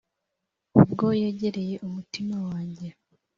[0.81, 2.87] Ubwo yegereye umutima wanjye